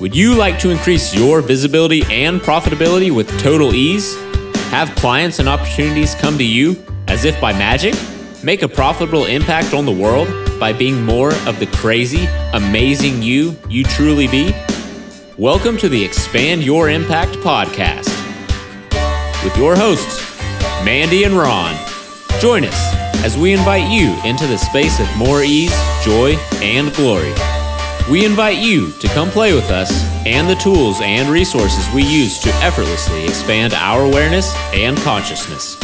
Would 0.00 0.16
you 0.16 0.34
like 0.34 0.58
to 0.58 0.70
increase 0.70 1.14
your 1.14 1.40
visibility 1.40 2.02
and 2.10 2.40
profitability 2.40 3.14
with 3.14 3.28
total 3.38 3.72
ease? 3.72 4.16
Have 4.70 4.92
clients 4.96 5.38
and 5.38 5.48
opportunities 5.48 6.16
come 6.16 6.36
to 6.36 6.44
you 6.44 6.84
as 7.06 7.24
if 7.24 7.40
by 7.40 7.52
magic? 7.52 7.94
Make 8.42 8.62
a 8.62 8.68
profitable 8.68 9.26
impact 9.26 9.72
on 9.72 9.86
the 9.86 9.92
world 9.92 10.26
by 10.58 10.72
being 10.72 11.04
more 11.04 11.32
of 11.46 11.60
the 11.60 11.68
crazy, 11.74 12.26
amazing 12.54 13.22
you 13.22 13.56
you 13.68 13.84
truly 13.84 14.26
be? 14.26 14.52
Welcome 15.38 15.76
to 15.78 15.88
the 15.88 16.04
Expand 16.04 16.64
Your 16.64 16.90
Impact 16.90 17.34
podcast 17.34 18.10
with 19.44 19.56
your 19.56 19.76
hosts, 19.76 20.20
Mandy 20.84 21.22
and 21.22 21.34
Ron. 21.34 21.76
Join 22.40 22.64
us 22.64 22.94
as 23.24 23.38
we 23.38 23.52
invite 23.52 23.88
you 23.88 24.20
into 24.24 24.48
the 24.48 24.58
space 24.58 24.98
of 24.98 25.16
more 25.16 25.44
ease, 25.44 25.72
joy, 26.02 26.34
and 26.60 26.92
glory. 26.94 27.32
We 28.10 28.26
invite 28.26 28.58
you 28.58 28.92
to 29.00 29.08
come 29.08 29.30
play 29.30 29.54
with 29.54 29.70
us 29.70 30.04
and 30.26 30.46
the 30.46 30.56
tools 30.56 31.00
and 31.00 31.30
resources 31.30 31.88
we 31.94 32.02
use 32.02 32.38
to 32.40 32.50
effortlessly 32.56 33.24
expand 33.24 33.72
our 33.72 34.02
awareness 34.02 34.54
and 34.74 34.94
consciousness. 34.98 35.80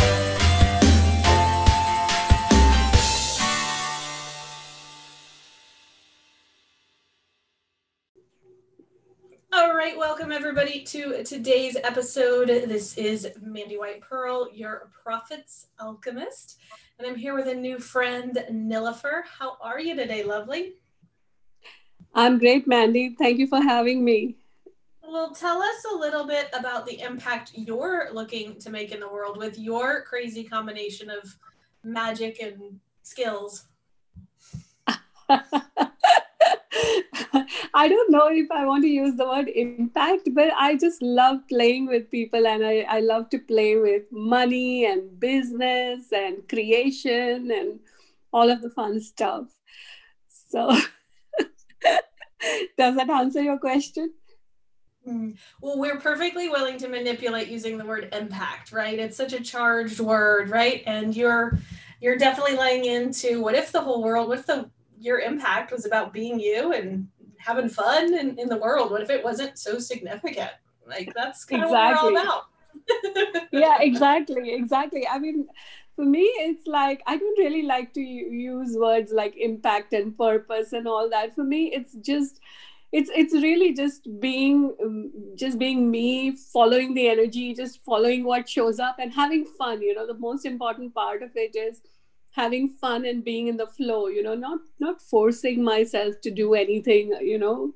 All 9.50 9.74
right, 9.74 9.96
welcome 9.96 10.30
everybody 10.30 10.82
to 10.82 11.24
today's 11.24 11.78
episode. 11.82 12.48
This 12.48 12.98
is 12.98 13.28
Mandy 13.40 13.78
White 13.78 14.02
Pearl, 14.02 14.46
your 14.52 14.90
profits 15.02 15.68
Alchemist, 15.80 16.58
and 16.98 17.08
I'm 17.08 17.16
here 17.16 17.34
with 17.34 17.48
a 17.48 17.54
new 17.54 17.78
friend, 17.78 18.44
Nilofer. 18.50 19.22
How 19.24 19.56
are 19.62 19.80
you 19.80 19.96
today, 19.96 20.22
lovely? 20.22 20.74
I'm 22.14 22.38
great, 22.38 22.66
Mandy. 22.66 23.14
Thank 23.18 23.38
you 23.38 23.46
for 23.46 23.60
having 23.60 24.04
me. 24.04 24.36
Well, 25.02 25.32
tell 25.32 25.62
us 25.62 25.84
a 25.92 25.96
little 25.96 26.26
bit 26.26 26.48
about 26.52 26.86
the 26.86 27.00
impact 27.00 27.52
you're 27.54 28.10
looking 28.12 28.58
to 28.60 28.70
make 28.70 28.92
in 28.92 29.00
the 29.00 29.08
world 29.08 29.36
with 29.38 29.58
your 29.58 30.02
crazy 30.02 30.44
combination 30.44 31.10
of 31.10 31.36
magic 31.82 32.40
and 32.40 32.78
skills. 33.02 33.66
I 37.72 37.88
don't 37.88 38.10
know 38.10 38.28
if 38.28 38.50
I 38.50 38.66
want 38.66 38.82
to 38.84 38.88
use 38.88 39.16
the 39.16 39.26
word 39.26 39.48
impact, 39.48 40.28
but 40.32 40.52
I 40.56 40.76
just 40.76 41.02
love 41.02 41.46
playing 41.48 41.86
with 41.86 42.10
people 42.10 42.46
and 42.46 42.64
I, 42.64 42.80
I 42.88 43.00
love 43.00 43.30
to 43.30 43.38
play 43.38 43.76
with 43.76 44.02
money 44.10 44.86
and 44.86 45.18
business 45.18 46.12
and 46.12 46.48
creation 46.48 47.50
and 47.50 47.80
all 48.32 48.50
of 48.50 48.62
the 48.62 48.70
fun 48.70 49.00
stuff. 49.00 49.46
So 50.28 50.76
Does 52.78 52.96
that 52.96 53.10
answer 53.10 53.42
your 53.42 53.58
question? 53.58 54.12
Hmm. 55.04 55.30
Well, 55.62 55.78
we're 55.78 55.98
perfectly 55.98 56.48
willing 56.48 56.76
to 56.78 56.88
manipulate 56.88 57.48
using 57.48 57.78
the 57.78 57.84
word 57.84 58.08
impact, 58.12 58.70
right? 58.70 58.98
It's 58.98 59.16
such 59.16 59.32
a 59.32 59.40
charged 59.40 60.00
word, 60.00 60.50
right? 60.50 60.82
And 60.86 61.16
you're 61.16 61.58
you're 62.00 62.16
definitely 62.16 62.56
laying 62.56 62.84
into 62.84 63.42
what 63.42 63.54
if 63.54 63.72
the 63.72 63.80
whole 63.80 64.02
world, 64.02 64.28
what 64.28 64.38
if 64.38 64.46
the 64.46 64.70
your 64.98 65.20
impact 65.20 65.72
was 65.72 65.86
about 65.86 66.12
being 66.12 66.38
you 66.38 66.72
and 66.72 67.08
having 67.38 67.68
fun 67.68 68.12
in, 68.14 68.38
in 68.38 68.48
the 68.48 68.58
world? 68.58 68.90
What 68.90 69.00
if 69.00 69.10
it 69.10 69.24
wasn't 69.24 69.58
so 69.58 69.78
significant? 69.78 70.50
Like 70.86 71.12
that's 71.14 71.44
kind 71.44 71.62
exactly. 71.62 72.08
of 72.08 72.12
what 72.12 72.24
we're 72.24 72.30
all 72.30 72.44
about. 73.32 73.48
yeah, 73.52 73.78
exactly, 73.80 74.52
exactly. 74.52 75.06
I 75.08 75.18
mean, 75.18 75.46
for 76.00 76.06
me 76.06 76.22
it's 76.42 76.66
like 76.66 77.02
i 77.06 77.16
don't 77.18 77.38
really 77.38 77.62
like 77.62 77.92
to 77.92 78.00
use 78.00 78.76
words 78.82 79.12
like 79.12 79.34
impact 79.36 79.92
and 79.92 80.16
purpose 80.16 80.72
and 80.72 80.88
all 80.88 81.10
that. 81.10 81.34
For 81.34 81.44
me 81.44 81.64
it's 81.78 81.94
just 82.10 82.40
it's 82.90 83.10
it's 83.14 83.34
really 83.34 83.74
just 83.74 84.08
being 84.20 84.74
um, 84.82 85.10
just 85.42 85.58
being 85.58 85.90
me 85.90 86.36
following 86.36 86.94
the 86.94 87.06
energy 87.08 87.54
just 87.54 87.84
following 87.84 88.24
what 88.24 88.48
shows 88.48 88.80
up 88.80 88.96
and 88.98 89.12
having 89.12 89.44
fun 89.58 89.82
you 89.82 89.94
know. 89.94 90.06
The 90.06 90.18
most 90.26 90.46
important 90.46 90.94
part 90.94 91.22
of 91.22 91.36
it 91.36 91.54
is 91.54 91.82
having 92.30 92.70
fun 92.70 93.04
and 93.04 93.22
being 93.22 93.48
in 93.48 93.58
the 93.58 93.66
flow 93.66 94.06
you 94.06 94.22
know 94.22 94.34
not 94.34 94.60
not 94.78 95.02
forcing 95.02 95.62
myself 95.62 96.20
to 96.22 96.30
do 96.30 96.54
anything 96.54 97.14
you 97.20 97.38
know 97.38 97.74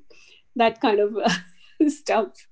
that 0.57 0.81
kind 0.81 1.01
of 1.01 1.19
stuff 1.89 2.47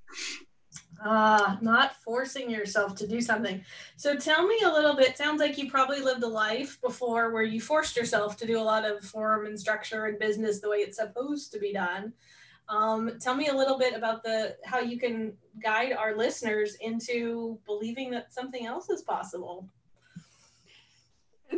Ah, 1.05 1.57
not 1.61 2.01
forcing 2.01 2.49
yourself 2.49 2.95
to 2.95 3.07
do 3.07 3.19
something. 3.19 3.63
So 3.97 4.15
tell 4.15 4.47
me 4.47 4.57
a 4.63 4.71
little 4.71 4.95
bit. 4.95 5.17
Sounds 5.17 5.41
like 5.41 5.57
you 5.57 5.69
probably 5.69 5.99
lived 5.99 6.23
a 6.23 6.27
life 6.27 6.79
before 6.81 7.31
where 7.31 7.43
you 7.43 7.59
forced 7.59 7.97
yourself 7.97 8.37
to 8.37 8.47
do 8.47 8.57
a 8.57 8.63
lot 8.63 8.85
of 8.85 9.03
form 9.03 9.45
and 9.45 9.59
structure 9.59 10.05
and 10.05 10.17
business 10.17 10.61
the 10.61 10.69
way 10.69 10.77
it's 10.77 10.97
supposed 10.97 11.51
to 11.51 11.59
be 11.59 11.73
done. 11.73 12.13
Um, 12.69 13.19
tell 13.19 13.35
me 13.35 13.47
a 13.47 13.53
little 13.53 13.77
bit 13.77 13.93
about 13.93 14.23
the 14.23 14.55
how 14.63 14.79
you 14.79 14.97
can 14.97 15.33
guide 15.61 15.91
our 15.91 16.15
listeners 16.15 16.75
into 16.75 17.59
believing 17.65 18.09
that 18.11 18.33
something 18.33 18.65
else 18.65 18.89
is 18.89 19.01
possible. 19.01 19.67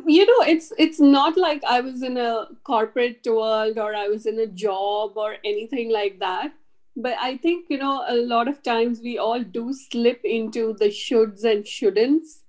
You 0.07 0.25
know, 0.25 0.45
it's 0.47 0.73
it's 0.79 0.99
not 0.99 1.37
like 1.37 1.63
I 1.63 1.81
was 1.81 2.01
in 2.01 2.17
a 2.17 2.47
corporate 2.63 3.25
world 3.27 3.77
or 3.77 3.93
I 3.95 4.07
was 4.07 4.25
in 4.25 4.39
a 4.39 4.47
job 4.47 5.15
or 5.15 5.35
anything 5.45 5.91
like 5.91 6.19
that 6.19 6.51
but 6.95 7.15
i 7.19 7.35
think 7.37 7.65
you 7.69 7.77
know 7.77 8.03
a 8.07 8.15
lot 8.15 8.47
of 8.47 8.63
times 8.63 8.99
we 9.01 9.17
all 9.17 9.43
do 9.43 9.73
slip 9.73 10.21
into 10.23 10.73
the 10.79 10.89
shoulds 10.89 11.43
and 11.43 11.65
shouldn'ts. 11.65 12.41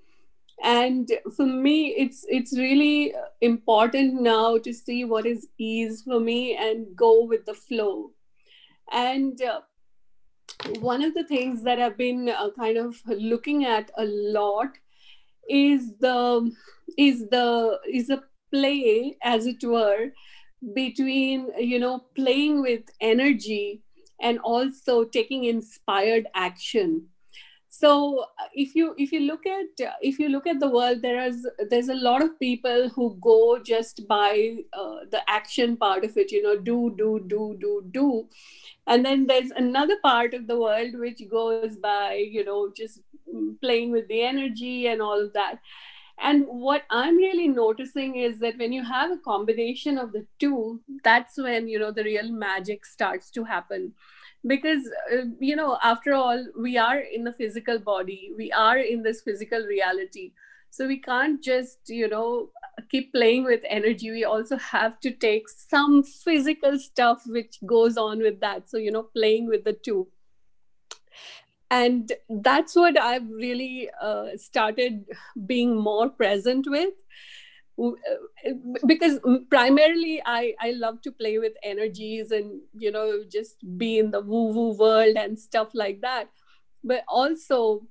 And 0.62 1.11
for 1.37 1.45
me 1.45 1.89
it's 2.03 2.25
it's 2.29 2.57
really 2.57 3.15
important 3.43 4.23
now 4.23 4.57
to 4.59 4.73
see 4.73 5.05
what 5.05 5.27
is 5.27 5.49
ease 5.59 6.03
for 6.03 6.19
me 6.19 6.57
and 6.57 6.97
go 6.97 7.25
with 7.25 7.45
the 7.45 7.53
flow. 7.53 8.12
And 8.91 9.43
uh, 9.43 9.61
one 10.81 11.03
of 11.03 11.15
the 11.15 11.25
things 11.25 11.63
that 11.65 11.81
i've 11.81 11.97
been 11.97 12.28
uh, 12.28 12.51
kind 12.59 12.78
of 12.78 13.03
looking 13.07 13.65
at 13.65 13.91
a 13.99 14.05
lot 14.05 14.69
is 15.49 15.93
the 16.01 16.51
is 16.97 17.28
the 17.31 17.78
is 17.93 18.11
a 18.11 18.23
play 18.53 19.17
as 19.23 19.47
it 19.47 19.63
were 19.65 20.09
between 20.75 21.49
you 21.59 21.78
know 21.78 22.05
playing 22.15 22.63
with 22.63 22.83
energy 23.01 23.83
and 24.21 24.38
also 24.41 25.04
taking 25.04 25.44
inspired 25.44 26.27
action. 26.34 27.06
So 27.69 28.21
uh, 28.21 28.49
if 28.54 28.75
you 28.75 28.94
if 28.97 29.12
you 29.12 29.21
look 29.21 29.47
at 29.47 29.81
if 30.00 30.19
you 30.19 30.28
look 30.31 30.47
at 30.47 30.60
the 30.60 30.69
world 30.69 31.03
there 31.03 31.22
is 31.27 31.47
there's 31.69 31.91
a 31.91 31.94
lot 31.94 32.22
of 32.22 32.38
people 32.38 32.88
who 32.88 33.19
go 33.21 33.59
just 33.62 34.06
by 34.09 34.56
uh, 34.72 35.00
the 35.10 35.21
action 35.28 35.77
part 35.77 36.04
of 36.04 36.16
it 36.16 36.32
you 36.32 36.43
know 36.43 36.56
do 36.56 36.94
do 36.97 37.25
do 37.27 37.56
do 37.60 37.84
do. 37.91 38.28
And 38.87 39.04
then 39.04 39.27
there's 39.27 39.50
another 39.50 39.97
part 40.03 40.33
of 40.33 40.47
the 40.47 40.59
world 40.59 40.94
which 40.94 41.21
goes 41.28 41.77
by 41.77 42.15
you 42.15 42.44
know 42.44 42.72
just 42.75 43.00
playing 43.60 43.91
with 43.91 44.09
the 44.09 44.22
energy 44.22 44.87
and 44.87 45.03
all 45.03 45.21
of 45.21 45.33
that 45.34 45.59
and 46.19 46.44
what 46.47 46.82
i'm 46.91 47.16
really 47.16 47.49
noticing 47.49 48.16
is 48.16 48.38
that 48.41 48.59
when 48.59 48.72
you 48.72 48.82
have 48.82 49.10
a 49.10 49.19
combination 49.19 49.99
of 49.99 50.12
the 50.12 50.27
two 50.38 50.81
that's 51.06 51.37
when 51.37 51.69
you 51.69 51.78
know 51.78 51.91
the 51.91 52.04
real 52.04 52.31
magic 52.31 52.84
starts 52.87 53.31
to 53.31 53.44
happen. 53.44 53.93
Because 54.47 54.88
uh, 55.12 55.25
you 55.41 55.56
know 55.56 55.78
after 55.82 56.15
all 56.15 56.44
we 56.59 56.77
are 56.78 56.99
in 56.99 57.25
the 57.25 57.32
physical 57.32 57.78
body. 57.78 58.32
We 58.37 58.53
are 58.53 58.78
in 58.78 59.03
this 59.03 59.22
physical 59.22 59.60
reality. 59.60 60.32
So 60.71 60.87
we 60.87 60.99
can't 61.00 61.43
just 61.43 61.78
you 61.88 62.09
know 62.09 62.50
keep 62.91 63.12
playing 63.12 63.44
with 63.44 63.60
energy. 63.69 64.10
We 64.10 64.25
also 64.25 64.56
have 64.56 65.00
to 65.00 65.10
take 65.10 65.48
some 65.48 66.03
physical 66.03 66.78
stuff 66.78 67.22
which 67.27 67.59
goes 67.65 67.97
on 67.97 68.19
with 68.19 68.41
that. 68.41 68.69
So 68.71 68.78
you 68.78 68.91
know 68.91 69.04
playing 69.21 69.48
with 69.48 69.65
the 69.65 69.72
two 69.72 70.06
and 71.71 72.12
that's 72.28 72.77
what 72.77 72.99
i've 73.00 73.28
really 73.28 73.88
uh, 74.00 74.27
started 74.37 75.04
being 75.47 75.77
more 75.77 76.09
present 76.09 76.66
with. 76.69 76.94
Uh, 77.78 77.91
because 78.87 79.21
primarily 79.50 80.22
I, 80.25 80.54
I 80.59 80.71
love 80.71 81.03
to 81.03 81.12
play 81.12 81.38
with 81.38 81.53
energies 81.62 82.31
and 82.31 82.60
you 82.72 82.91
know 82.91 83.22
just 83.31 83.56
be 83.77 83.99
in 83.99 84.12
the 84.12 84.22
woo 84.22 84.47
woo 84.53 84.78
world 84.78 85.16
and 85.16 85.39
stuff 85.39 85.74
like 85.74 86.01
that. 86.01 86.30
But 86.83 87.04
also 87.07 87.83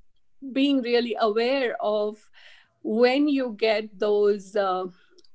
being 0.54 0.82
really 0.82 1.16
aware 1.20 1.76
of 1.80 2.18
when 2.82 3.28
you 3.28 3.56
get 3.60 4.00
those 4.00 4.56
uh, 4.56 4.86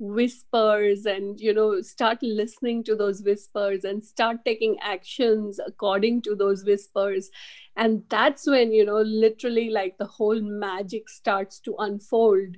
whispers 0.00 1.04
and 1.04 1.38
you 1.38 1.52
know 1.52 1.82
start 1.82 2.18
listening 2.22 2.82
to 2.82 2.96
those 2.96 3.22
whispers 3.22 3.84
and 3.84 4.02
start 4.02 4.38
taking 4.46 4.78
actions 4.80 5.60
according 5.64 6.22
to 6.22 6.34
those 6.34 6.64
whispers. 6.64 7.30
And 7.76 8.02
that's 8.08 8.46
when 8.46 8.72
you 8.72 8.84
know 8.84 9.02
literally 9.02 9.70
like 9.70 9.98
the 9.98 10.06
whole 10.06 10.40
magic 10.40 11.08
starts 11.08 11.60
to 11.60 11.76
unfold. 11.78 12.56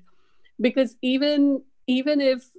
Because 0.61 0.97
even 1.03 1.62
even 1.89 2.21
if 2.21 2.50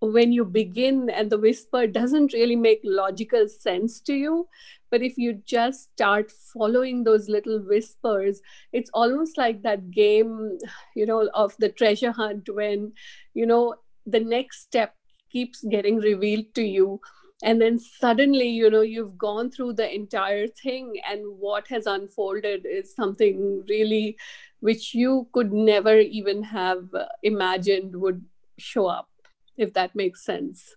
when 0.00 0.30
you 0.30 0.44
begin 0.44 1.10
and 1.10 1.30
the 1.30 1.38
whisper 1.38 1.86
doesn't 1.86 2.32
really 2.32 2.54
make 2.54 2.80
logical 2.84 3.48
sense 3.48 4.00
to 4.00 4.14
you 4.14 4.46
but 4.90 5.02
if 5.02 5.18
you 5.18 5.42
just 5.44 5.90
start 5.92 6.30
following 6.30 7.02
those 7.02 7.28
little 7.28 7.58
whispers 7.58 8.40
it's 8.72 8.90
almost 8.94 9.36
like 9.36 9.62
that 9.62 9.90
game 9.90 10.56
you 10.94 11.04
know 11.04 11.28
of 11.34 11.56
the 11.58 11.68
treasure 11.68 12.12
hunt 12.12 12.48
when 12.48 12.92
you 13.34 13.44
know 13.44 13.74
the 14.10 14.20
next 14.20 14.62
step 14.62 14.94
keeps 15.30 15.62
getting 15.64 15.96
revealed 15.98 16.54
to 16.54 16.62
you. 16.62 17.00
And 17.42 17.60
then 17.60 17.78
suddenly 17.78 18.48
you 18.48 18.68
know 18.70 18.80
you've 18.80 19.16
gone 19.16 19.50
through 19.50 19.74
the 19.74 19.92
entire 19.94 20.48
thing 20.48 20.94
and 21.08 21.22
what 21.38 21.68
has 21.68 21.86
unfolded 21.86 22.66
is 22.66 22.94
something 22.94 23.64
really 23.68 24.16
which 24.60 24.92
you 24.92 25.28
could 25.32 25.52
never 25.52 25.98
even 26.00 26.42
have 26.42 26.92
uh, 26.94 27.06
imagined 27.22 27.94
would 27.94 28.24
show 28.58 28.86
up 28.86 29.08
if 29.56 29.72
that 29.74 29.94
makes 29.94 30.24
sense. 30.24 30.74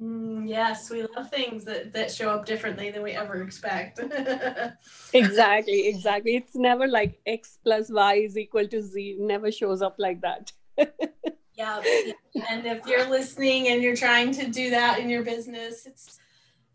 Mm, 0.00 0.48
yes 0.48 0.88
we 0.90 1.02
love 1.02 1.28
things 1.30 1.64
that 1.64 1.92
that 1.92 2.10
show 2.10 2.30
up 2.30 2.46
differently 2.46 2.90
than 2.90 3.02
we 3.02 3.12
ever 3.12 3.42
expect. 3.42 4.00
Exactly 5.12 5.88
exactly. 5.88 6.36
It's 6.36 6.54
never 6.54 6.86
like 6.86 7.20
x 7.26 7.58
plus 7.64 7.90
y 7.90 8.14
is 8.14 8.38
equal 8.38 8.66
to 8.68 8.80
z 8.82 9.16
never 9.18 9.50
shows 9.52 9.82
up 9.82 9.96
like 9.98 10.20
that 10.22 10.52
yeah. 11.60 12.12
And 12.48 12.66
if 12.66 12.86
you're 12.86 13.08
listening 13.08 13.68
and 13.68 13.82
you're 13.82 13.96
trying 13.96 14.32
to 14.32 14.46
do 14.48 14.70
that 14.70 14.98
in 14.98 15.10
your 15.10 15.22
business, 15.22 15.86
it's 15.86 16.18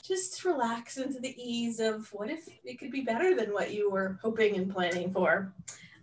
just 0.06 0.46
relax 0.46 0.98
into 0.98 1.20
the 1.20 1.36
ease 1.42 1.80
of 1.80 2.12
what 2.14 2.30
if 2.30 2.48
it 2.64 2.78
could 2.80 2.92
be 2.92 3.02
better 3.02 3.36
than 3.36 3.52
what 3.52 3.74
you 3.74 3.90
were 3.90 4.20
hoping 4.22 4.56
and 4.56 4.72
planning 4.72 5.12
for. 5.12 5.52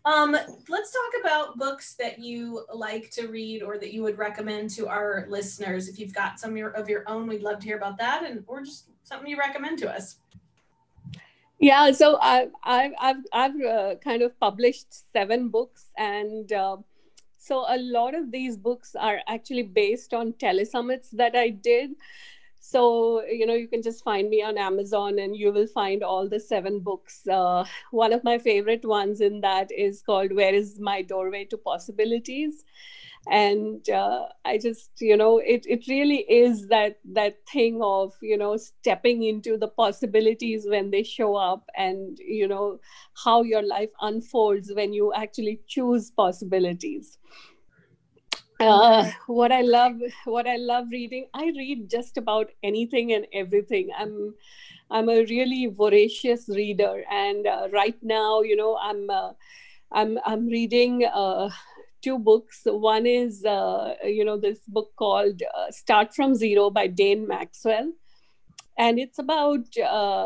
Um, 0.04 0.36
let's 0.68 0.92
talk 0.92 1.12
about 1.20 1.58
books 1.58 1.94
that 1.94 2.18
you 2.18 2.64
like 2.74 3.10
to 3.10 3.28
read 3.28 3.62
or 3.62 3.78
that 3.78 3.92
you 3.92 4.02
would 4.02 4.18
recommend 4.18 4.70
to 4.70 4.88
our 4.88 5.26
listeners. 5.28 5.88
If 5.88 6.00
you've 6.00 6.14
got 6.14 6.40
some 6.40 6.56
of 6.56 6.88
your 6.88 7.04
own, 7.06 7.28
we'd 7.28 7.42
love 7.42 7.60
to 7.60 7.66
hear 7.66 7.76
about 7.76 7.98
that, 7.98 8.24
and 8.24 8.42
or 8.48 8.62
just 8.62 8.88
something 9.04 9.28
you 9.28 9.38
recommend 9.38 9.78
to 9.78 9.94
us. 9.94 10.16
Yeah, 11.60 11.92
so 11.92 12.18
I, 12.20 12.48
I, 12.64 12.90
I've 13.00 13.24
I've 13.32 13.60
uh, 13.60 13.94
kind 14.02 14.22
of 14.22 14.38
published 14.40 14.88
seven 15.12 15.48
books, 15.50 15.84
and 15.96 16.52
uh, 16.52 16.78
so 17.42 17.64
a 17.68 17.76
lot 17.76 18.14
of 18.14 18.30
these 18.30 18.56
books 18.56 18.94
are 18.94 19.18
actually 19.26 19.64
based 19.64 20.14
on 20.14 20.32
telesummits 20.34 21.10
that 21.10 21.34
I 21.34 21.48
did. 21.48 21.90
So, 22.64 23.24
you 23.24 23.44
know, 23.44 23.54
you 23.54 23.66
can 23.66 23.82
just 23.82 24.04
find 24.04 24.30
me 24.30 24.40
on 24.40 24.56
Amazon 24.56 25.18
and 25.18 25.36
you 25.36 25.52
will 25.52 25.66
find 25.66 26.04
all 26.04 26.28
the 26.28 26.38
seven 26.38 26.78
books. 26.78 27.26
Uh, 27.26 27.64
one 27.90 28.12
of 28.12 28.22
my 28.22 28.38
favorite 28.38 28.84
ones 28.84 29.20
in 29.20 29.40
that 29.40 29.72
is 29.72 30.00
called 30.00 30.32
Where 30.32 30.54
is 30.54 30.78
My 30.78 31.02
Doorway 31.02 31.44
to 31.46 31.58
Possibilities? 31.58 32.64
and 33.30 33.88
uh, 33.90 34.26
i 34.44 34.58
just 34.58 34.90
you 35.00 35.16
know 35.16 35.38
it, 35.38 35.64
it 35.68 35.86
really 35.88 36.20
is 36.28 36.66
that 36.68 36.98
that 37.04 37.36
thing 37.52 37.80
of 37.82 38.12
you 38.20 38.36
know 38.36 38.56
stepping 38.56 39.22
into 39.22 39.56
the 39.56 39.68
possibilities 39.68 40.66
when 40.68 40.90
they 40.90 41.04
show 41.04 41.36
up 41.36 41.70
and 41.76 42.18
you 42.18 42.48
know 42.48 42.78
how 43.24 43.42
your 43.42 43.62
life 43.62 43.90
unfolds 44.00 44.72
when 44.74 44.92
you 44.92 45.12
actually 45.14 45.60
choose 45.68 46.10
possibilities 46.10 47.18
uh, 48.68 49.10
what 49.26 49.52
i 49.52 49.60
love 49.60 50.00
what 50.24 50.46
i 50.46 50.56
love 50.56 50.86
reading 50.90 51.26
i 51.34 51.46
read 51.56 51.88
just 51.88 52.16
about 52.16 52.50
anything 52.62 53.12
and 53.12 53.26
everything 53.32 53.90
i'm 53.98 54.34
i'm 54.90 55.08
a 55.08 55.24
really 55.24 55.66
voracious 55.66 56.48
reader 56.48 57.04
and 57.10 57.46
uh, 57.46 57.68
right 57.72 57.96
now 58.02 58.40
you 58.40 58.56
know 58.56 58.76
i'm 58.82 59.08
uh, 59.10 59.32
i'm 59.92 60.18
i'm 60.24 60.46
reading 60.46 61.04
uh, 61.04 61.48
two 62.02 62.18
books. 62.18 62.62
One 62.64 63.06
is, 63.06 63.44
uh, 63.44 63.94
you 64.04 64.24
know, 64.24 64.36
this 64.36 64.58
book 64.66 64.92
called 64.96 65.40
Start 65.70 66.14
from 66.14 66.34
Zero 66.34 66.68
by 66.68 66.88
Dane 66.88 67.26
Maxwell. 67.28 67.92
And 68.76 68.98
it's 68.98 69.18
about, 69.20 69.64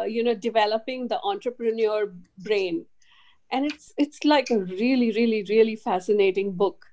you 0.09 0.25
know, 0.25 0.35
developing 0.35 1.09
the 1.09 1.21
entrepreneur 1.23 2.13
brain. 2.39 2.87
And 3.53 3.67
it's, 3.67 3.93
it's 3.99 4.25
like 4.25 4.51
a 4.51 4.59
really, 4.59 5.13
really, 5.13 5.45
really 5.49 5.77
fascinating 5.77 6.53
book. 6.53 6.87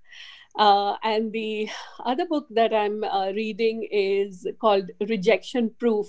Uh, 0.57 0.95
and 1.03 1.31
the 1.31 1.69
other 2.05 2.25
book 2.27 2.47
that 2.51 2.73
I'm 2.73 3.03
uh, 3.03 3.31
reading 3.31 3.87
is 3.91 4.47
called 4.61 4.91
Rejection 5.07 5.71
Proof. 5.79 6.07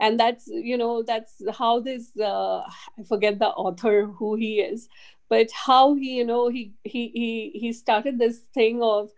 And 0.00 0.18
that's 0.18 0.46
you 0.46 0.78
know 0.78 1.02
that's 1.02 1.42
how 1.58 1.80
this 1.80 2.12
uh, 2.20 2.60
i 2.98 3.02
forget 3.08 3.40
the 3.40 3.48
author 3.48 4.06
who 4.06 4.36
he 4.36 4.60
is 4.60 4.88
but 5.28 5.48
how 5.52 5.94
he 5.94 6.16
you 6.18 6.24
know 6.24 6.48
he 6.48 6.72
he 6.84 7.08
he, 7.08 7.50
he 7.58 7.72
started 7.72 8.16
this 8.18 8.38
thing 8.54 8.80
of 8.80 9.10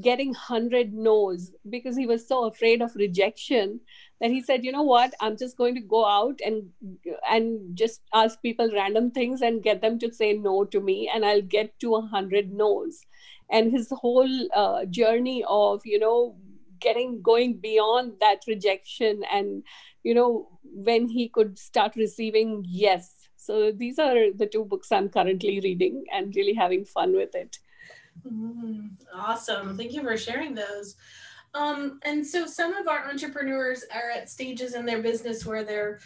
getting 0.00 0.28
100 0.28 0.94
no's 0.94 1.52
because 1.68 1.96
he 1.96 2.06
was 2.06 2.26
so 2.26 2.46
afraid 2.46 2.80
of 2.80 2.94
rejection 2.96 3.78
that 4.20 4.30
he 4.30 4.42
said 4.42 4.64
you 4.64 4.72
know 4.72 4.82
what? 4.82 5.12
I'm 5.20 5.36
just 5.36 5.56
going 5.58 5.74
to 5.74 5.80
go 5.82 6.06
out 6.06 6.40
and 6.44 6.70
and 7.30 7.76
just 7.76 8.00
ask 8.14 8.40
people 8.40 8.70
random 8.72 9.10
things 9.10 9.42
and 9.42 9.62
get 9.62 9.82
them 9.82 9.98
to 9.98 10.12
say 10.12 10.32
no 10.32 10.64
to 10.64 10.80
me 10.80 11.10
and 11.12 11.24
i'll 11.24 11.42
get 11.42 11.78
to 11.80 11.90
100 11.90 12.52
no's 12.52 13.04
and 13.52 13.70
his 13.70 13.88
whole 13.92 14.48
uh, 14.54 14.84
journey 14.86 15.44
of 15.48 15.80
you 15.84 15.98
know 15.98 16.36
getting 16.80 17.22
going 17.22 17.58
beyond 17.58 18.14
that 18.20 18.40
rejection 18.48 19.22
and 19.32 19.62
you 20.02 20.14
know 20.14 20.48
when 20.64 21.08
he 21.08 21.28
could 21.28 21.56
start 21.56 21.94
receiving 21.94 22.64
yes 22.66 23.22
so 23.42 23.72
these 23.72 23.98
are 23.98 24.32
the 24.32 24.46
two 24.46 24.64
books 24.64 24.92
I'm 24.92 25.08
currently 25.08 25.58
reading 25.58 26.04
and 26.12 26.34
really 26.36 26.54
having 26.54 26.84
fun 26.84 27.12
with 27.12 27.34
it. 27.34 27.58
Mm, 28.24 28.90
awesome. 29.12 29.76
Thank 29.76 29.92
you 29.94 30.02
for 30.02 30.16
sharing 30.16 30.54
those. 30.54 30.94
Um, 31.52 31.98
and 32.04 32.24
so 32.24 32.46
some 32.46 32.72
of 32.72 32.86
our 32.86 33.10
entrepreneurs 33.10 33.84
are 33.92 34.10
at 34.10 34.30
stages 34.30 34.74
in 34.74 34.86
their 34.86 35.02
business 35.02 35.44
where 35.44 35.64
they're, 35.64 35.98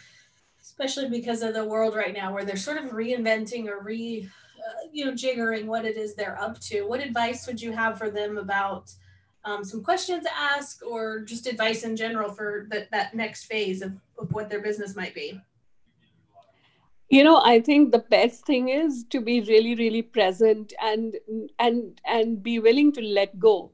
especially 0.62 1.10
because 1.10 1.42
of 1.42 1.52
the 1.52 1.64
world 1.64 1.94
right 1.94 2.14
now, 2.14 2.32
where 2.32 2.44
they're 2.44 2.56
sort 2.56 2.82
of 2.82 2.92
reinventing 2.92 3.68
or 3.68 3.82
re, 3.82 4.26
you 4.92 5.04
know, 5.04 5.12
jiggering 5.12 5.66
what 5.66 5.84
it 5.84 5.96
is 5.96 6.14
they're 6.14 6.40
up 6.40 6.58
to. 6.60 6.82
What 6.82 7.00
advice 7.00 7.46
would 7.46 7.60
you 7.60 7.72
have 7.72 7.98
for 7.98 8.10
them 8.10 8.38
about 8.38 8.92
um, 9.44 9.64
some 9.64 9.82
questions 9.82 10.24
to 10.24 10.36
ask 10.36 10.84
or 10.84 11.20
just 11.20 11.46
advice 11.46 11.84
in 11.84 11.96
general 11.96 12.32
for 12.32 12.66
that, 12.70 12.90
that 12.90 13.14
next 13.14 13.44
phase 13.44 13.82
of, 13.82 13.92
of 14.18 14.32
what 14.32 14.50
their 14.50 14.60
business 14.60 14.96
might 14.96 15.14
be? 15.14 15.40
you 17.08 17.22
know 17.22 17.40
i 17.44 17.60
think 17.60 17.92
the 17.92 18.04
best 18.10 18.44
thing 18.44 18.68
is 18.68 19.04
to 19.10 19.20
be 19.20 19.40
really 19.42 19.74
really 19.74 20.02
present 20.02 20.72
and 20.82 21.16
and 21.58 22.00
and 22.04 22.42
be 22.42 22.58
willing 22.58 22.92
to 22.92 23.00
let 23.00 23.38
go 23.38 23.70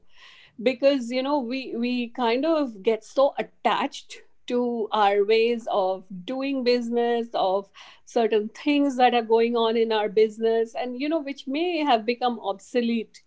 because 0.61 1.09
you 1.09 1.23
know 1.23 1.39
we 1.39 1.75
we 1.75 2.09
kind 2.09 2.45
of 2.45 2.83
get 2.83 3.03
so 3.03 3.33
attached 3.37 4.21
to 4.47 4.87
our 4.91 5.25
ways 5.25 5.67
of 5.71 6.03
doing 6.25 6.63
business 6.63 7.27
of 7.33 7.69
certain 8.05 8.49
things 8.49 8.97
that 8.97 9.13
are 9.13 9.21
going 9.21 9.55
on 9.55 9.77
in 9.77 9.91
our 9.91 10.09
business 10.09 10.75
and 10.75 10.99
you 10.99 11.09
know 11.09 11.21
which 11.21 11.47
may 11.47 11.77
have 11.77 12.05
become 12.05 12.39
obsolete 12.39 13.23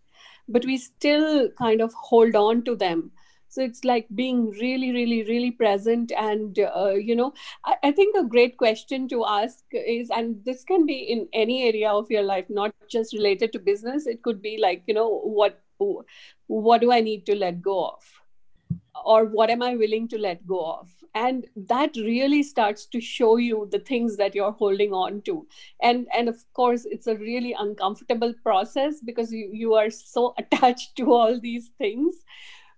but 0.48 0.64
we 0.64 0.76
still 0.76 1.50
kind 1.50 1.80
of 1.80 1.92
hold 1.94 2.36
on 2.36 2.62
to 2.64 2.76
them. 2.76 3.10
So 3.48 3.62
it's 3.62 3.84
like 3.84 4.06
being 4.14 4.50
really 4.50 4.92
really 4.92 5.22
really 5.24 5.50
present 5.50 6.12
and 6.12 6.58
uh, 6.58 6.90
you 6.90 7.16
know 7.16 7.32
I, 7.64 7.76
I, 7.84 7.92
think 7.92 8.14
a 8.14 8.24
great 8.24 8.58
question 8.58 9.08
to 9.08 9.24
ask 9.24 9.64
is 9.72 10.10
and 10.10 10.44
this 10.44 10.62
can 10.62 10.84
be 10.84 10.98
in 10.98 11.26
any 11.32 11.62
area 11.62 11.90
of 11.90 12.10
your 12.10 12.22
life 12.22 12.44
not 12.50 12.74
just 12.90 13.14
related 13.14 13.52
to 13.52 13.58
business. 13.58 14.06
It 14.06 14.22
could 14.22 14.42
be 14.42 14.58
like 14.58 14.82
you 14.86 14.94
know 14.94 15.20
what 15.20 15.62
what 16.48 16.80
do 16.80 16.92
i 16.92 17.00
need 17.00 17.24
to 17.26 17.34
let 17.34 17.62
go 17.62 17.86
of? 17.86 18.04
Or 19.04 19.24
what 19.24 19.48
am 19.48 19.62
i 19.62 19.74
willing 19.74 20.08
to 20.08 20.18
let 20.18 20.46
go 20.46 20.60
of 20.80 20.90
and 21.16 21.46
that 21.56 21.96
really 21.96 22.42
starts 22.42 22.84
to 22.94 23.00
show 23.00 23.36
you 23.38 23.66
the 23.72 23.78
things 23.78 24.18
that 24.18 24.34
you're 24.34 24.52
holding 24.52 24.92
on 24.92 25.22
to. 25.22 25.46
And 25.82 26.06
and 26.14 26.28
of 26.28 26.44
course 26.52 26.84
it's 26.84 27.06
a 27.06 27.16
really 27.16 27.54
uncomfortable 27.58 28.34
process 28.42 29.00
because 29.00 29.32
you, 29.32 29.48
you 29.52 29.74
are 29.74 29.88
so 29.90 30.34
attached 30.38 30.96
to 30.96 31.12
all 31.12 31.40
these 31.40 31.70
things. 31.78 32.16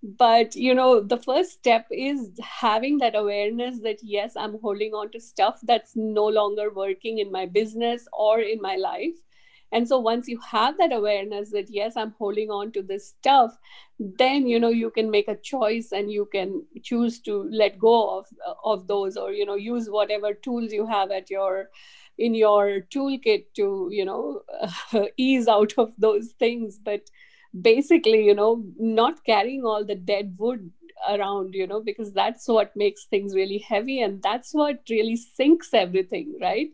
But 0.02 0.54
you 0.54 0.74
know 0.74 1.00
the 1.00 1.16
first 1.16 1.52
step 1.54 1.86
is 1.90 2.30
having 2.40 2.98
that 2.98 3.16
awareness 3.16 3.80
that 3.80 3.98
yes 4.00 4.36
i'm 4.36 4.60
holding 4.60 4.92
on 4.94 5.10
to 5.10 5.20
stuff 5.20 5.58
that's 5.70 5.96
no 5.96 6.24
longer 6.24 6.66
working 6.72 7.18
in 7.18 7.32
my 7.32 7.46
business 7.46 8.06
or 8.12 8.38
in 8.38 8.60
my 8.62 8.76
life 8.76 9.18
and 9.72 9.86
so 9.86 9.98
once 9.98 10.28
you 10.28 10.38
have 10.40 10.76
that 10.78 10.92
awareness 10.92 11.50
that 11.50 11.68
yes 11.70 11.96
i'm 11.96 12.14
holding 12.18 12.50
on 12.50 12.72
to 12.72 12.82
this 12.82 13.08
stuff 13.08 13.56
then 13.98 14.46
you 14.46 14.58
know 14.58 14.68
you 14.68 14.90
can 14.90 15.10
make 15.10 15.28
a 15.28 15.36
choice 15.36 15.92
and 15.92 16.10
you 16.10 16.26
can 16.32 16.64
choose 16.82 17.20
to 17.20 17.48
let 17.50 17.78
go 17.78 18.18
of 18.18 18.26
of 18.64 18.86
those 18.86 19.16
or 19.16 19.32
you 19.32 19.44
know 19.44 19.56
use 19.56 19.90
whatever 19.90 20.32
tools 20.34 20.72
you 20.72 20.86
have 20.86 21.10
at 21.10 21.28
your 21.30 21.68
in 22.18 22.34
your 22.34 22.80
toolkit 22.90 23.44
to 23.54 23.88
you 23.90 24.04
know 24.04 24.42
uh, 24.92 25.04
ease 25.16 25.48
out 25.48 25.72
of 25.78 25.92
those 25.98 26.32
things. 26.38 26.78
But 26.82 27.02
basically 27.62 28.24
you 28.24 28.34
know 28.34 28.62
not 28.78 29.24
carrying 29.24 29.64
all 29.64 29.84
the 29.84 29.94
dead 29.94 30.34
wood 30.38 30.70
around 31.08 31.54
you 31.54 31.66
know 31.66 31.80
because 31.80 32.12
that's 32.12 32.46
what 32.46 32.76
makes 32.76 33.04
things 33.06 33.34
really 33.34 33.58
heavy 33.58 34.02
and 34.02 34.22
that's 34.22 34.52
what 34.52 34.80
really 34.90 35.16
sinks 35.16 35.72
everything 35.72 36.34
right 36.42 36.68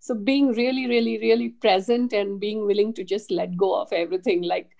so 0.00 0.14
being 0.14 0.52
really 0.52 0.86
really 0.86 1.18
really 1.18 1.48
present 1.48 2.12
and 2.12 2.40
being 2.40 2.66
willing 2.66 2.92
to 2.94 3.04
just 3.04 3.30
let 3.30 3.56
go 3.56 3.80
of 3.80 3.92
everything 3.92 4.42
like 4.42 4.70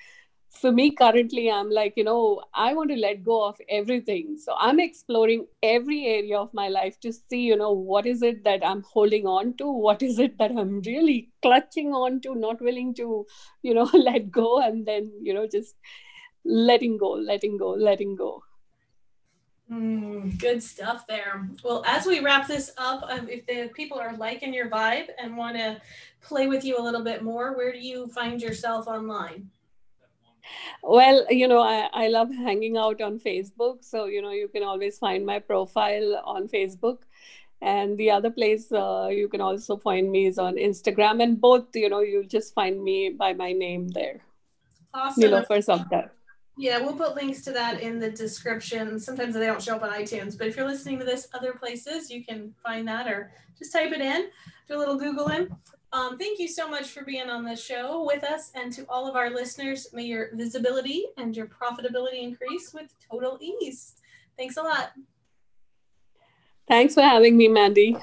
for 0.51 0.73
me 0.73 0.91
currently 0.91 1.51
i'm 1.51 1.71
like 1.71 1.93
you 1.97 2.05
know 2.05 2.43
i 2.55 2.73
want 2.73 2.91
to 2.91 2.97
let 2.97 3.23
go 3.23 3.45
of 3.47 3.61
everything. 3.69 4.37
So 4.39 4.55
i'm 4.59 4.81
exploring 4.81 5.47
every 5.63 6.07
area 6.07 6.39
of 6.39 6.53
my 6.55 6.69
life 6.69 6.99
to 7.01 7.13
see 7.13 7.41
you 7.41 7.57
know 7.57 7.73
what 7.73 8.07
is 8.07 8.23
it 8.23 8.45
that 8.45 8.65
i'm 8.65 8.83
holding 8.83 9.27
on 9.27 9.57
to? 9.59 9.71
What 9.71 10.03
is 10.03 10.19
it 10.19 10.39
that 10.39 10.51
i'm 10.51 10.81
really 10.83 11.31
clutching 11.43 11.93
on 11.93 12.21
to 12.23 12.35
not 12.35 12.61
willing 12.61 12.95
to 12.95 13.27
you 13.63 13.75
know 13.75 13.89
let 13.93 14.31
go 14.31 14.61
and 14.61 14.87
then 14.87 15.13
you 15.23 15.35
know 15.35 15.47
just 15.47 15.75
letting 16.45 16.97
go 16.97 17.11
letting 17.11 17.59
go 17.59 17.71
letting 17.71 18.17
go 18.17 18.43
Mm, 19.71 20.39
good 20.39 20.63
stuff 20.63 21.07
there. 21.07 21.47
Well, 21.63 21.83
as 21.87 22.07
we 22.07 22.21
wrap 22.21 22.47
this 22.47 22.71
up, 22.79 23.05
um, 23.09 23.29
if 23.29 23.45
the 23.47 23.71
people 23.75 23.99
are 23.99 24.17
liking 24.17 24.55
your 24.55 24.71
vibe 24.71 25.09
and 25.19 25.37
want 25.37 25.57
to 25.57 25.81
play 26.23 26.47
with 26.47 26.65
you 26.65 26.79
a 26.79 26.83
little 26.83 27.05
bit 27.05 27.23
more, 27.23 27.55
where 27.55 27.73
do 27.73 27.79
you 27.79 28.09
find 28.09 28.41
yourself 28.41 28.87
online? 28.87 29.51
Well, 30.83 31.27
you 31.29 31.49
know, 31.49 31.61
I, 31.61 31.89
I 31.93 32.09
love 32.09 32.33
hanging 32.33 32.79
out 32.79 33.03
on 33.03 33.19
Facebook. 33.19 33.85
So, 33.85 34.07
you 34.07 34.23
know, 34.23 34.31
you 34.31 34.49
can 34.49 34.63
always 34.63 34.99
find 34.99 35.27
my 35.27 35.39
profile 35.39 36.23
on 36.25 36.49
Facebook. 36.49 36.99
And 37.61 37.99
the 37.99 38.11
other 38.11 38.31
place 38.31 38.71
uh, 38.73 39.09
you 39.11 39.29
can 39.29 39.41
also 39.41 39.77
find 39.77 40.11
me 40.11 40.27
is 40.27 40.39
on 40.39 40.57
Instagram. 40.57 41.23
And 41.23 41.39
both, 41.39 41.67
you 41.75 41.91
know, 41.91 42.01
you'll 42.01 42.23
just 42.23 42.55
find 42.55 42.83
me 42.83 43.11
by 43.11 43.35
my 43.35 43.53
name 43.53 43.89
there. 43.89 44.21
Awesome. 44.95 45.25
Nilofer 45.25 45.59
Safdar. 45.59 46.11
Yeah, 46.59 46.81
we'll 46.81 46.97
put 46.97 47.15
links 47.15 47.43
to 47.43 47.53
that 47.53 47.81
in 47.81 48.01
the 48.01 48.11
description. 48.11 48.99
Sometimes 48.99 49.35
they 49.35 49.47
don't 49.47 49.63
show 49.63 49.77
up 49.77 49.83
on 49.85 49.91
iTunes, 49.91 50.37
but 50.37 50.49
if 50.49 50.57
you're 50.57 50.67
listening 50.67 50.99
to 50.99 51.05
this 51.05 51.29
other 51.33 51.53
places, 51.53 52.11
you 52.11 52.25
can 52.25 52.53
find 52.65 52.87
that 52.89 53.07
or 53.07 53.33
just 53.57 53.73
type 53.73 53.93
it 53.93 54.01
in, 54.01 54.29
do 54.67 54.77
a 54.77 54.79
little 54.79 54.99
Googling. 54.99 55.57
Um, 55.93 56.19
thank 56.19 56.41
you 56.41 56.49
so 56.49 56.69
much 56.69 56.91
for 56.91 57.05
being 57.05 57.31
on 57.31 57.45
the 57.45 57.55
show 57.55 58.05
with 58.05 58.25
us. 58.25 58.51
And 58.57 58.73
to 58.73 58.85
all 58.89 59.07
of 59.07 59.15
our 59.15 59.31
listeners, 59.31 59.87
may 59.93 60.03
your 60.03 60.35
visibility 60.35 61.07
and 61.17 61.37
your 61.37 61.47
profitability 61.47 62.23
increase 62.23 62.75
with 62.75 62.93
total 63.09 63.39
ease. 63.41 63.95
Thanks 64.37 64.57
a 64.57 64.63
lot. 64.63 64.91
Thanks 66.67 66.95
for 66.95 67.03
having 67.03 67.37
me, 67.37 67.47
Mandy. 67.47 67.97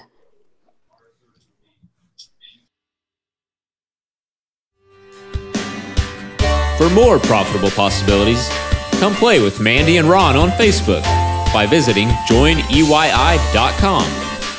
For 6.77 6.89
more 6.89 7.19
profitable 7.19 7.71
possibilities, 7.71 8.47
come 8.99 9.15
play 9.15 9.41
with 9.41 9.59
Mandy 9.59 9.97
and 9.97 10.07
Ron 10.09 10.35
on 10.35 10.49
Facebook 10.51 11.01
by 11.53 11.65
visiting 11.65 12.09
joineyI.com. 12.29 14.05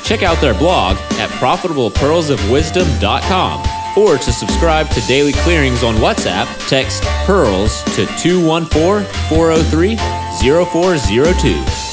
Check 0.03 0.23
out 0.23 0.41
their 0.41 0.53
blog 0.53 0.97
at 1.19 1.29
profitablepearlsofwisdom.com 1.31 3.63
or 3.97 4.17
to 4.17 4.31
subscribe 4.31 4.89
to 4.91 5.01
daily 5.01 5.33
clearings 5.33 5.83
on 5.83 5.95
WhatsApp, 5.95 6.47
text 6.67 7.03
PEARLS 7.25 7.83
to 7.95 8.05
214 8.17 9.05
403 9.29 9.95
0402. 10.65 11.86